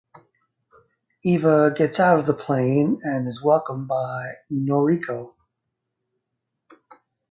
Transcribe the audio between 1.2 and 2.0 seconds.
Eva gets